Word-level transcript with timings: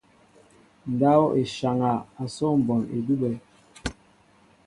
Ndáw 0.91 1.21
e 1.39 1.41
nsháŋa 1.47 1.91
asó 2.23 2.45
mbón 2.61 2.81
edube. 2.95 3.31